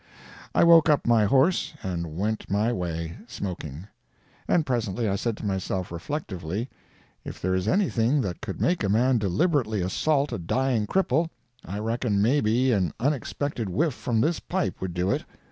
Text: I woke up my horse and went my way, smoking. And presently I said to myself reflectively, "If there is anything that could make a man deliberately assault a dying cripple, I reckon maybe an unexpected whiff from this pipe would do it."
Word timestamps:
I 0.55 0.63
woke 0.63 0.89
up 0.89 1.05
my 1.05 1.25
horse 1.25 1.75
and 1.83 2.17
went 2.17 2.49
my 2.49 2.73
way, 2.73 3.17
smoking. 3.27 3.85
And 4.47 4.65
presently 4.65 5.07
I 5.07 5.15
said 5.15 5.37
to 5.37 5.45
myself 5.45 5.91
reflectively, 5.91 6.71
"If 7.23 7.39
there 7.39 7.53
is 7.53 7.67
anything 7.67 8.21
that 8.21 8.41
could 8.41 8.59
make 8.59 8.83
a 8.83 8.89
man 8.89 9.19
deliberately 9.19 9.79
assault 9.79 10.31
a 10.33 10.39
dying 10.39 10.87
cripple, 10.87 11.29
I 11.63 11.77
reckon 11.77 12.19
maybe 12.19 12.71
an 12.71 12.93
unexpected 12.99 13.69
whiff 13.69 13.93
from 13.93 14.21
this 14.21 14.39
pipe 14.39 14.81
would 14.81 14.95
do 14.95 15.11
it." 15.11 15.23